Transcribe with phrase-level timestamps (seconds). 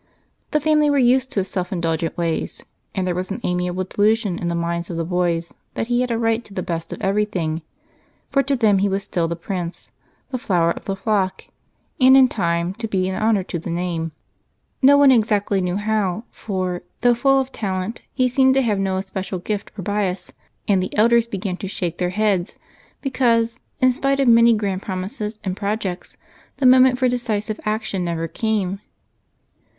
[0.49, 2.63] The family was used to his self indulgent ways,
[2.95, 6.09] and there was an amiable delusion in the minds of the boys that he had
[6.09, 7.61] a right to the best of everything,
[8.31, 9.91] for to them he was still the Prince,
[10.31, 11.45] the flower of the flock,
[11.99, 14.11] and in time to be an honor to the name.
[14.81, 18.97] No one exactly knew how, for, though full of talent, he seemed to have no
[18.97, 20.33] especial gift or bias,
[20.67, 22.57] and the elders began to shake their heads
[23.01, 26.17] because, in spite of many grand promises and projects,
[26.57, 28.79] the moment for decisive action never came.